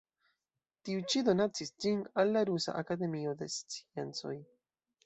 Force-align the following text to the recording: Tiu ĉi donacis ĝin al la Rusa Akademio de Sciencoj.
Tiu 0.89 1.03
ĉi 1.13 1.21
donacis 1.27 1.71
ĝin 1.85 2.01
al 2.23 2.35
la 2.39 2.45
Rusa 2.51 2.77
Akademio 2.83 3.39
de 3.45 3.53
Sciencoj. 3.61 4.37